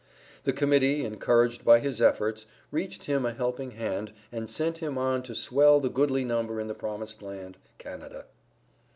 The 0.45 0.51
Committee, 0.51 1.05
encouraged 1.05 1.63
by 1.63 1.77
his 1.77 2.01
efforts, 2.01 2.47
reached 2.71 3.03
him 3.03 3.23
a 3.23 3.33
helping 3.33 3.69
hand 3.69 4.13
and 4.31 4.49
sent 4.49 4.79
him 4.79 4.97
on 4.97 5.21
to 5.21 5.35
swell 5.35 5.79
the 5.79 5.89
goodly 5.89 6.23
number 6.25 6.59
in 6.59 6.65
the 6.67 6.73
promised 6.73 7.21
land 7.21 7.59
Canada. 7.77 8.25